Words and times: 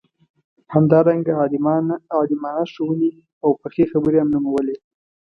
همدارنګه 0.73 1.31
عالمانه 2.19 2.63
ښووني 2.73 3.11
او 3.43 3.49
پخې 3.61 3.83
خبرې 3.91 4.17
هم 4.21 4.29
نومولې. 4.35 4.75